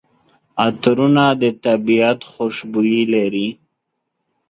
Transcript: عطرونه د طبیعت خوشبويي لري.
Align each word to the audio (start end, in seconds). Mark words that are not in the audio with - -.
عطرونه 0.65 1.25
د 1.41 1.43
طبیعت 1.65 2.19
خوشبويي 2.31 3.03
لري. 3.13 3.47